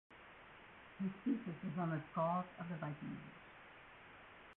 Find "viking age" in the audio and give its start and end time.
2.77-3.35